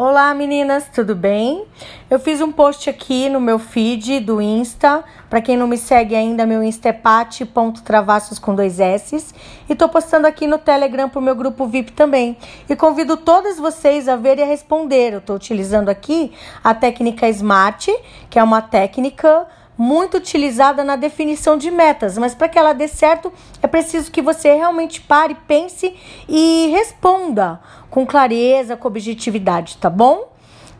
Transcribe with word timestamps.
Olá 0.00 0.32
meninas, 0.32 0.88
tudo 0.94 1.16
bem? 1.16 1.64
Eu 2.08 2.20
fiz 2.20 2.40
um 2.40 2.52
post 2.52 2.88
aqui 2.88 3.28
no 3.28 3.40
meu 3.40 3.58
feed 3.58 4.20
do 4.20 4.40
Insta. 4.40 5.02
Para 5.28 5.40
quem 5.40 5.56
não 5.56 5.66
me 5.66 5.76
segue 5.76 6.14
ainda, 6.14 6.46
meu 6.46 6.62
Insta 6.62 6.90
é 6.90 6.92
pati.travassos 6.92 8.38
com 8.38 8.54
dois 8.54 8.78
S. 8.78 9.34
E 9.68 9.74
tô 9.74 9.88
postando 9.88 10.28
aqui 10.28 10.46
no 10.46 10.56
Telegram 10.56 11.08
pro 11.08 11.20
meu 11.20 11.34
grupo 11.34 11.66
VIP 11.66 11.90
também. 11.90 12.36
E 12.70 12.76
convido 12.76 13.16
todas 13.16 13.58
vocês 13.58 14.08
a 14.08 14.14
ver 14.14 14.38
e 14.38 14.42
a 14.44 14.46
responder. 14.46 15.14
Eu 15.14 15.20
tô 15.20 15.34
utilizando 15.34 15.88
aqui 15.88 16.30
a 16.62 16.72
técnica 16.72 17.28
SMART, 17.28 17.88
que 18.30 18.38
é 18.38 18.42
uma 18.44 18.62
técnica 18.62 19.48
muito 19.78 20.16
utilizada 20.16 20.82
na 20.82 20.96
definição 20.96 21.56
de 21.56 21.70
metas, 21.70 22.18
mas 22.18 22.34
para 22.34 22.48
que 22.48 22.58
ela 22.58 22.72
dê 22.72 22.88
certo 22.88 23.32
é 23.68 23.70
preciso 23.70 24.10
que 24.10 24.22
você 24.22 24.54
realmente 24.54 24.98
pare, 25.02 25.36
pense 25.46 25.94
e 26.26 26.68
responda 26.72 27.60
com 27.90 28.06
clareza, 28.06 28.76
com 28.78 28.88
objetividade, 28.88 29.76
tá 29.76 29.90
bom? 29.90 30.32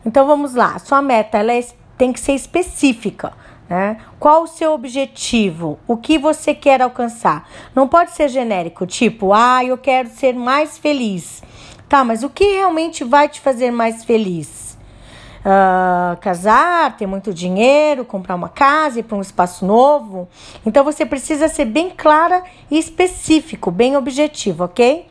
Então 0.03 0.25
vamos 0.25 0.55
lá, 0.55 0.79
sua 0.79 0.99
meta 0.99 1.37
ela 1.37 1.53
é, 1.53 1.63
tem 1.95 2.11
que 2.11 2.19
ser 2.19 2.33
específica. 2.33 3.31
Né? 3.69 3.97
Qual 4.19 4.43
o 4.43 4.47
seu 4.47 4.73
objetivo? 4.73 5.77
O 5.87 5.95
que 5.95 6.17
você 6.17 6.55
quer 6.55 6.81
alcançar? 6.81 7.47
Não 7.75 7.87
pode 7.87 8.11
ser 8.11 8.27
genérico, 8.27 8.87
tipo, 8.87 9.31
ah, 9.31 9.63
eu 9.63 9.77
quero 9.77 10.09
ser 10.09 10.33
mais 10.33 10.79
feliz. 10.79 11.43
Tá, 11.87 12.03
mas 12.03 12.23
o 12.23 12.29
que 12.29 12.43
realmente 12.43 13.03
vai 13.03 13.29
te 13.29 13.39
fazer 13.39 13.69
mais 13.69 14.03
feliz? 14.03 14.58
Uh, 15.39 16.17
casar, 16.17 16.95
ter 16.97 17.05
muito 17.05 17.33
dinheiro, 17.33 18.05
comprar 18.05 18.35
uma 18.35 18.49
casa, 18.49 18.99
ir 18.99 19.03
para 19.03 19.17
um 19.17 19.21
espaço 19.21 19.65
novo. 19.65 20.27
Então 20.65 20.83
você 20.83 21.05
precisa 21.05 21.47
ser 21.47 21.65
bem 21.65 21.89
clara 21.89 22.43
e 22.69 22.77
específico, 22.77 23.71
bem 23.71 23.95
objetivo, 23.97 24.65
ok? 24.65 25.07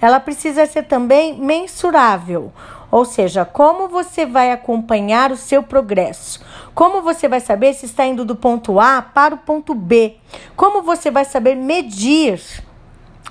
Ela 0.00 0.18
precisa 0.18 0.64
ser 0.64 0.84
também 0.84 1.38
mensurável, 1.38 2.52
ou 2.90 3.04
seja, 3.04 3.44
como 3.44 3.86
você 3.86 4.26
vai 4.26 4.50
acompanhar 4.50 5.30
o 5.30 5.36
seu 5.36 5.62
progresso? 5.62 6.40
Como 6.74 7.02
você 7.02 7.28
vai 7.28 7.40
saber 7.40 7.74
se 7.74 7.86
está 7.86 8.04
indo 8.04 8.24
do 8.24 8.34
ponto 8.34 8.80
A 8.80 9.00
para 9.02 9.34
o 9.34 9.38
ponto 9.38 9.74
B? 9.74 10.16
Como 10.56 10.82
você 10.82 11.10
vai 11.10 11.24
saber 11.24 11.54
medir? 11.54 12.40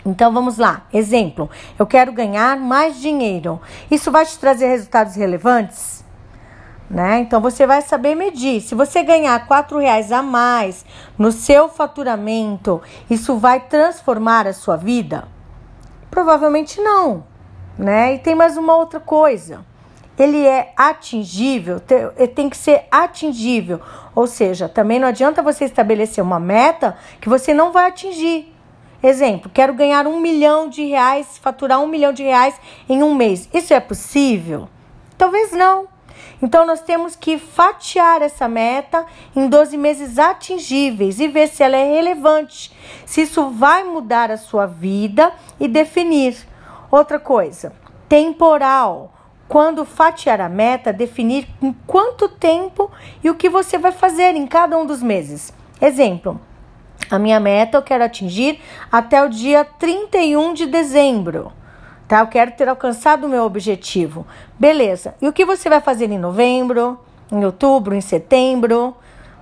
Então 0.05 0.31
vamos 0.31 0.57
lá. 0.57 0.83
Exemplo: 0.93 1.49
eu 1.77 1.85
quero 1.85 2.13
ganhar 2.13 2.57
mais 2.57 3.01
dinheiro. 3.01 3.59
Isso 3.91 4.11
vai 4.11 4.25
te 4.25 4.37
trazer 4.37 4.67
resultados 4.67 5.15
relevantes? 5.15 6.05
Né? 6.89 7.19
Então 7.19 7.39
você 7.39 7.67
vai 7.67 7.81
saber 7.81 8.15
medir. 8.15 8.61
Se 8.61 8.73
você 8.73 9.03
ganhar 9.03 9.45
quatro 9.45 9.77
reais 9.77 10.11
a 10.11 10.23
mais 10.23 10.83
no 11.17 11.31
seu 11.31 11.69
faturamento, 11.69 12.81
isso 13.09 13.37
vai 13.37 13.59
transformar 13.59 14.47
a 14.47 14.53
sua 14.53 14.75
vida? 14.75 15.27
Provavelmente 16.09 16.81
não, 16.81 17.23
né? 17.77 18.15
E 18.15 18.19
tem 18.19 18.33
mais 18.33 18.57
uma 18.57 18.75
outra 18.75 18.99
coisa. 18.99 19.63
Ele 20.17 20.45
é 20.45 20.73
atingível, 20.75 21.79
tem 22.35 22.49
que 22.49 22.57
ser 22.57 22.85
atingível. 22.91 23.79
Ou 24.13 24.27
seja, 24.27 24.67
também 24.67 24.99
não 24.99 25.07
adianta 25.07 25.41
você 25.41 25.63
estabelecer 25.63 26.21
uma 26.21 26.39
meta 26.39 26.97
que 27.21 27.29
você 27.29 27.53
não 27.53 27.71
vai 27.71 27.87
atingir. 27.87 28.53
Exemplo, 29.01 29.49
quero 29.53 29.73
ganhar 29.73 30.05
um 30.07 30.19
milhão 30.19 30.67
de 30.67 30.83
reais, 30.83 31.37
faturar 31.37 31.79
um 31.79 31.87
milhão 31.87 32.11
de 32.11 32.23
reais 32.23 32.59
em 32.89 33.01
um 33.01 33.15
mês. 33.15 33.47
Isso 33.53 33.73
é 33.73 33.79
possível? 33.79 34.67
Talvez 35.17 35.53
não. 35.53 35.87
Então, 36.41 36.65
nós 36.65 36.81
temos 36.81 37.15
que 37.15 37.37
fatiar 37.37 38.21
essa 38.21 38.47
meta 38.47 39.05
em 39.35 39.47
12 39.47 39.77
meses 39.77 40.17
atingíveis 40.17 41.19
e 41.19 41.27
ver 41.27 41.47
se 41.47 41.63
ela 41.63 41.75
é 41.75 41.93
relevante, 41.95 42.71
se 43.05 43.21
isso 43.21 43.49
vai 43.49 43.83
mudar 43.83 44.31
a 44.31 44.37
sua 44.37 44.65
vida 44.65 45.31
e 45.59 45.67
definir. 45.67 46.37
Outra 46.91 47.19
coisa, 47.19 47.73
temporal. 48.07 49.13
Quando 49.47 49.83
fatiar 49.83 50.39
a 50.41 50.47
meta, 50.47 50.93
definir 50.93 51.47
em 51.61 51.73
quanto 51.87 52.29
tempo 52.29 52.91
e 53.23 53.29
o 53.29 53.35
que 53.35 53.49
você 53.49 53.77
vai 53.77 53.91
fazer 53.91 54.35
em 54.35 54.45
cada 54.45 54.77
um 54.77 54.85
dos 54.85 55.01
meses. 55.01 55.51
Exemplo, 55.81 56.39
a 57.09 57.17
minha 57.17 57.39
meta 57.39 57.77
eu 57.77 57.81
quero 57.81 58.03
atingir 58.03 58.59
até 58.91 59.23
o 59.23 59.29
dia 59.29 59.65
31 59.65 60.53
de 60.53 60.67
dezembro 60.67 61.51
tá? 62.09 62.21
Eu 62.21 62.27
quero 62.27 62.51
ter 62.51 62.67
alcançado 62.67 63.25
o 63.25 63.29
meu 63.29 63.43
objetivo. 63.43 64.25
Beleza. 64.57 65.13
E 65.21 65.27
o 65.27 65.31
que 65.31 65.45
você 65.45 65.69
vai 65.69 65.79
fazer 65.79 66.09
em 66.09 66.17
novembro, 66.17 66.99
em 67.31 67.45
outubro, 67.45 67.93
em 67.93 68.01
setembro, 68.01 68.97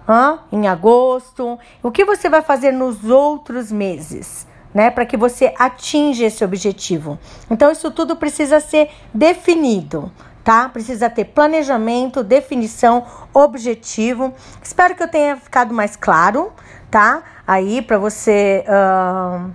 hã? 0.08 0.40
em 0.52 0.68
agosto? 0.68 1.58
O 1.82 1.90
que 1.90 2.04
você 2.04 2.30
vai 2.30 2.42
fazer 2.42 2.74
nos 2.74 3.10
outros 3.10 3.72
meses? 3.72 4.46
Né, 4.74 4.92
para 4.92 5.06
que 5.08 5.18
você 5.18 5.56
atinja 5.58 6.26
esse 6.26 6.44
objetivo. 6.44 7.18
Então, 7.50 7.72
isso 7.72 7.90
tudo 7.90 8.16
precisa 8.16 8.60
ser 8.60 8.92
definido, 9.12 10.12
tá? 10.44 10.70
Precisa 10.70 11.10
ter 11.10 11.26
planejamento, 11.26 12.22
definição, 12.22 13.04
objetivo. 13.34 14.34
Espero 14.62 14.94
que 14.94 15.02
eu 15.02 15.08
tenha 15.08 15.36
ficado 15.38 15.74
mais 15.74 15.96
claro, 15.96 16.52
tá? 16.92 17.24
Aí, 17.48 17.82
para 17.82 17.98
você 17.98 18.64
uh, 18.68 19.50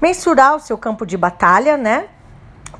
mensurar 0.00 0.56
o 0.56 0.58
seu 0.58 0.76
campo 0.76 1.06
de 1.06 1.16
batalha, 1.16 1.76
né? 1.76 2.08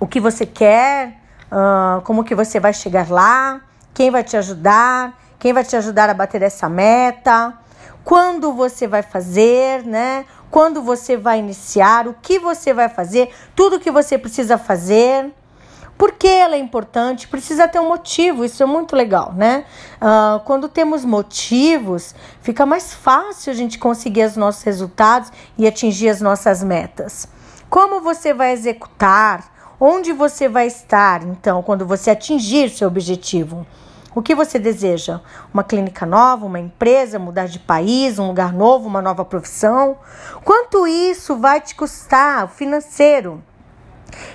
O 0.00 0.06
que 0.06 0.19
você 0.19 0.47
quer, 0.47 1.19
uh, 1.53 2.00
como 2.03 2.25
que 2.25 2.34
você 2.34 2.59
vai 2.59 2.72
chegar 2.72 3.11
lá, 3.11 3.61
quem 3.93 4.11
vai 4.11 4.25
te 4.25 4.37
ajudar, 4.37 5.16
quem 5.38 5.53
vai 5.53 5.62
te 5.62 5.77
ajudar 5.77 6.09
a 6.09 6.15
bater 6.15 6.43
essa 6.43 6.69
meta, 6.69 7.55
quando 8.03 8.53
você 8.53 8.87
vai 8.87 9.03
fazer, 9.03 9.84
né? 9.84 10.25
Quando 10.50 10.83
você 10.83 11.16
vai 11.16 11.38
iniciar, 11.38 12.09
o 12.09 12.15
que 12.15 12.38
você 12.38 12.72
vai 12.72 12.88
fazer, 12.88 13.31
tudo 13.55 13.78
que 13.78 13.91
você 13.91 14.16
precisa 14.19 14.59
fazer. 14.59 15.33
Por 15.97 16.12
que 16.12 16.27
ela 16.27 16.55
é 16.55 16.59
importante? 16.59 17.28
Precisa 17.28 17.69
ter 17.69 17.78
um 17.78 17.88
motivo, 17.88 18.43
isso 18.43 18.62
é 18.62 18.67
muito 18.67 18.97
legal, 18.97 19.34
né? 19.34 19.67
Uh, 20.00 20.41
quando 20.41 20.67
temos 20.67 21.05
motivos, 21.05 22.15
fica 22.41 22.65
mais 22.65 22.94
fácil 22.94 23.53
a 23.53 23.55
gente 23.55 23.78
conseguir 23.78 24.25
os 24.25 24.34
nossos 24.34 24.62
resultados 24.62 25.31
e 25.59 25.69
atingir 25.69 26.09
as 26.09 26.22
nossas 26.22 26.65
metas. 26.65 27.28
Como 27.69 28.00
você 28.00 28.32
vai 28.32 28.53
executar? 28.53 29.59
Onde 29.82 30.12
você 30.12 30.46
vai 30.46 30.66
estar, 30.66 31.22
então, 31.22 31.62
quando 31.62 31.86
você 31.86 32.10
atingir 32.10 32.68
seu 32.68 32.86
objetivo? 32.86 33.66
O 34.14 34.20
que 34.20 34.34
você 34.34 34.58
deseja? 34.58 35.22
Uma 35.54 35.64
clínica 35.64 36.04
nova, 36.04 36.44
uma 36.44 36.60
empresa, 36.60 37.18
mudar 37.18 37.46
de 37.46 37.58
país, 37.58 38.19
um 38.19 38.26
lugar 38.26 38.52
novo, 38.52 38.86
uma 38.86 39.00
nova 39.00 39.24
profissão? 39.24 39.96
Quanto 40.44 40.86
isso 40.86 41.34
vai 41.38 41.62
te 41.62 41.74
custar 41.74 42.46
financeiro? 42.50 43.42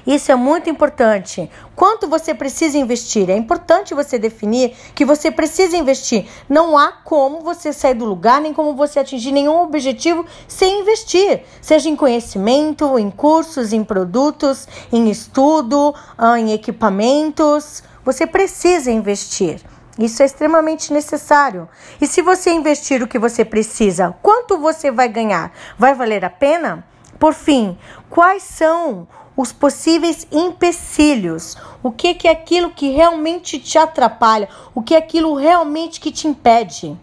Isso 0.06 0.32
é 0.32 0.36
muito 0.36 0.70
importante. 0.70 1.50
Quanto 1.76 2.08
você 2.08 2.34
precisa 2.34 2.78
investir? 2.78 3.30
É 3.30 3.36
importante 3.36 3.94
você 3.94 4.18
definir 4.18 4.76
que 4.94 5.04
você 5.06 5.30
precisa 5.32 5.76
investir. 5.76 6.28
Não 6.48 6.78
há 6.78 6.92
como 6.92 7.42
você 7.42 7.74
sair 7.74 7.96
do 7.96 8.06
lugar, 8.06 8.40
nem 8.42 8.54
como 8.54 8.76
você 8.76 9.00
atingir 9.00 9.32
nenhum 9.32 9.62
objetivo 9.62 10.26
sem 10.48 10.82
investir. 10.82 11.44
Seja 11.62 11.90
em 11.90 11.96
conhecimento, 11.96 12.98
em 12.98 13.10
cursos, 13.10 13.74
em 13.74 13.84
produtos, 13.84 14.68
em 14.92 15.10
estudo, 15.10 15.94
ah, 16.18 16.40
em 16.40 16.54
equipamentos. 16.54 17.84
Você 18.04 18.26
precisa 18.26 18.92
investir. 18.92 19.62
Isso 19.98 20.22
é 20.22 20.26
extremamente 20.26 20.92
necessário. 20.92 21.70
E 22.02 22.08
se 22.08 22.22
você 22.22 22.52
investir 22.52 23.02
o 23.02 23.08
que 23.08 23.18
você 23.18 23.46
precisa, 23.46 24.14
quanto 24.22 24.58
você 24.58 24.92
vai 24.92 25.08
ganhar? 25.08 25.54
Vai 25.78 25.94
valer 25.96 26.26
a 26.26 26.30
pena? 26.30 26.86
Por 27.18 27.34
fim, 27.34 27.78
quais 28.10 28.44
são 28.44 29.08
os 29.36 29.52
possíveis 29.52 30.26
empecilhos, 30.32 31.58
o 31.84 31.92
que, 31.92 32.14
que 32.14 32.28
é 32.28 32.32
aquilo 32.32 32.70
que 32.70 32.92
realmente 32.92 33.60
te 33.60 33.78
atrapalha, 33.78 34.48
o 34.74 34.82
que 34.82 34.96
é 34.96 34.98
aquilo 34.98 35.36
realmente 35.36 36.00
que 36.00 36.12
te 36.12 36.28
impede, 36.28 36.98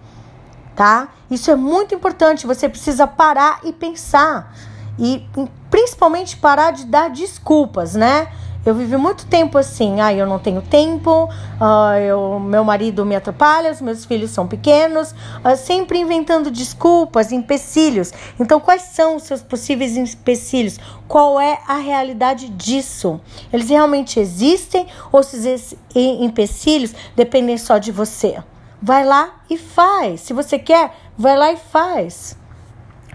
tá? 0.74 1.08
Isso 1.30 1.50
é 1.50 1.56
muito 1.56 1.94
importante, 1.94 2.46
você 2.46 2.68
precisa 2.68 3.06
parar 3.06 3.60
e 3.64 3.72
pensar 3.72 4.54
e 4.98 5.26
principalmente 5.70 6.36
parar 6.36 6.70
de 6.70 6.84
dar 6.84 7.10
desculpas, 7.10 7.94
né? 7.94 8.28
Eu 8.64 8.76
vivi 8.76 8.96
muito 8.96 9.26
tempo 9.26 9.58
assim, 9.58 10.00
ah, 10.00 10.14
eu 10.14 10.24
não 10.24 10.38
tenho 10.38 10.62
tempo, 10.62 11.28
ah, 11.60 11.98
eu, 11.98 12.38
meu 12.38 12.62
marido 12.62 13.04
me 13.04 13.16
atrapalha, 13.16 13.72
os 13.72 13.80
meus 13.80 14.04
filhos 14.04 14.30
são 14.30 14.46
pequenos, 14.46 15.12
ah, 15.42 15.56
sempre 15.56 15.98
inventando 15.98 16.48
desculpas, 16.48 17.32
empecilhos. 17.32 18.12
Então, 18.38 18.60
quais 18.60 18.82
são 18.82 19.16
os 19.16 19.24
seus 19.24 19.42
possíveis 19.42 19.96
empecilhos? 19.96 20.78
Qual 21.08 21.40
é 21.40 21.58
a 21.66 21.78
realidade 21.78 22.48
disso? 22.50 23.20
Eles 23.52 23.68
realmente 23.68 24.20
existem 24.20 24.86
ou 25.10 25.18
esses 25.18 25.74
empecilhos 25.92 26.94
dependem 27.16 27.58
só 27.58 27.78
de 27.78 27.90
você? 27.90 28.40
Vai 28.80 29.04
lá 29.04 29.40
e 29.50 29.58
faz. 29.58 30.20
Se 30.20 30.32
você 30.32 30.56
quer, 30.56 30.94
vai 31.18 31.36
lá 31.36 31.52
e 31.52 31.56
faz. 31.56 32.36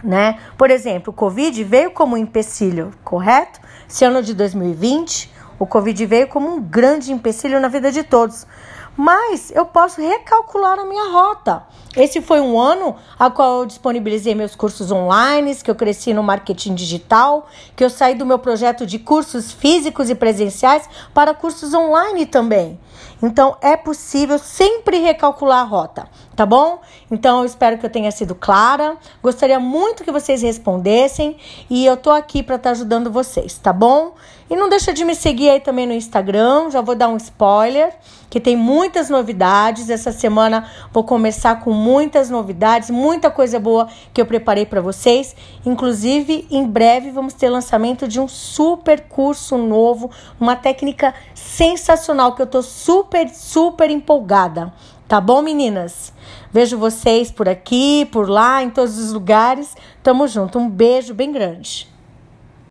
Né? 0.03 0.39
Por 0.57 0.69
exemplo, 0.69 1.11
o 1.11 1.15
Covid 1.15 1.63
veio 1.63 1.91
como 1.91 2.15
um 2.15 2.17
empecilho, 2.17 2.91
correto? 3.03 3.59
Esse 3.89 4.03
ano 4.03 4.21
de 4.21 4.33
2020, 4.33 5.36
o 5.59 5.65
Covid 5.65 6.05
veio 6.05 6.27
como 6.27 6.49
um 6.49 6.61
grande 6.61 7.11
empecilho 7.11 7.59
na 7.59 7.67
vida 7.67 7.91
de 7.91 8.03
todos. 8.03 8.45
mas 8.97 9.51
eu 9.51 9.63
posso 9.63 10.01
recalcular 10.01 10.79
a 10.79 10.85
minha 10.85 11.11
rota. 11.11 11.63
Esse 11.97 12.21
foi 12.21 12.39
um 12.39 12.59
ano 12.59 12.95
a 13.17 13.31
qual 13.31 13.61
eu 13.61 13.65
disponibilizei 13.65 14.35
meus 14.35 14.55
cursos 14.55 14.91
online, 14.91 15.55
que 15.55 15.71
eu 15.71 15.73
cresci 15.73 16.13
no 16.13 16.21
marketing 16.21 16.75
digital, 16.75 17.47
que 17.75 17.83
eu 17.83 17.89
saí 17.89 18.13
do 18.13 18.23
meu 18.23 18.37
projeto 18.37 18.85
de 18.85 18.99
cursos 18.99 19.51
físicos 19.51 20.07
e 20.11 20.13
presenciais 20.13 20.87
para 21.11 21.33
cursos 21.33 21.73
online 21.73 22.27
também. 22.27 22.79
Então 23.21 23.57
é 23.61 23.75
possível 23.75 24.37
sempre 24.37 24.99
recalcular 24.99 25.61
a 25.61 25.63
rota, 25.63 26.07
tá 26.35 26.45
bom? 26.45 26.79
Então 27.09 27.39
eu 27.39 27.45
espero 27.45 27.79
que 27.79 27.85
eu 27.85 27.89
tenha 27.89 28.11
sido 28.11 28.35
clara. 28.35 28.95
Gostaria 29.23 29.59
muito 29.59 30.03
que 30.03 30.11
vocês 30.11 30.43
respondessem 30.43 31.37
e 31.67 31.83
eu 31.83 31.97
tô 31.97 32.11
aqui 32.11 32.43
para 32.43 32.57
estar 32.57 32.69
tá 32.69 32.75
ajudando 32.75 33.11
vocês, 33.11 33.57
tá 33.57 33.73
bom? 33.73 34.13
E 34.49 34.55
não 34.55 34.69
deixa 34.69 34.93
de 34.93 35.03
me 35.03 35.15
seguir 35.15 35.49
aí 35.49 35.59
também 35.59 35.85
no 35.85 35.93
Instagram, 35.93 36.69
já 36.69 36.79
vou 36.79 36.95
dar 36.95 37.09
um 37.09 37.17
spoiler, 37.17 37.93
que 38.29 38.39
tem 38.39 38.55
muitas 38.55 39.09
novidades. 39.09 39.89
Essa 39.89 40.11
semana 40.11 40.69
vou 40.93 41.03
começar 41.03 41.59
com 41.59 41.73
muitas 41.87 42.29
novidades, 42.29 42.89
muita 42.89 43.31
coisa 43.31 43.57
boa 43.61 43.87
que 44.13 44.19
eu 44.19 44.25
preparei 44.25 44.65
para 44.65 44.81
vocês. 44.81 45.33
Inclusive, 45.65 46.45
em 46.51 46.67
breve 46.67 47.11
vamos 47.11 47.33
ter 47.33 47.49
lançamento 47.49 48.09
de 48.09 48.19
um 48.19 48.27
super 48.27 49.07
curso 49.07 49.57
novo, 49.57 50.11
uma 50.37 50.57
técnica 50.57 51.13
sensacional 51.33 52.35
que 52.35 52.41
eu 52.41 52.47
tô 52.47 52.61
super, 52.61 53.29
super 53.29 53.89
empolgada. 53.89 54.73
Tá 55.07 55.21
bom, 55.21 55.41
meninas? 55.41 56.11
Vejo 56.51 56.77
vocês 56.77 57.31
por 57.31 57.47
aqui, 57.47 58.05
por 58.11 58.29
lá, 58.29 58.61
em 58.61 58.69
todos 58.69 58.97
os 58.97 59.13
lugares. 59.13 59.73
Tamo 60.03 60.27
junto. 60.27 60.59
Um 60.59 60.69
beijo 60.69 61.13
bem 61.13 61.31
grande. 61.31 61.96